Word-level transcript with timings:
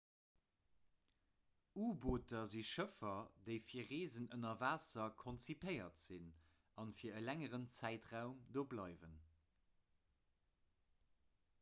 u-booter 1.81 2.47
si 2.53 2.63
schëffer 2.69 3.19
déi 3.49 3.57
fir 3.65 3.85
reesen 3.89 4.25
ënner 4.37 4.55
waasser 4.63 5.13
konzipéiert 5.25 6.01
sinn 6.05 6.33
a 6.85 6.87
fir 7.01 7.13
e 7.21 7.23
längeren 7.27 7.69
zäitraum 7.81 8.41
do 8.57 8.65
bleiwen 8.73 9.15